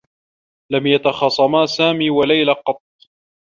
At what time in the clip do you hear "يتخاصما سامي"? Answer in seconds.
0.87-2.09